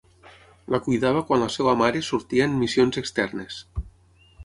La 0.75 0.79
cuidava 0.85 1.21
quan 1.27 1.45
la 1.45 1.51
seva 1.57 1.77
mare 1.83 2.03
sortia 2.09 2.51
en 2.51 2.59
missions 2.65 3.01
externes. 3.07 3.65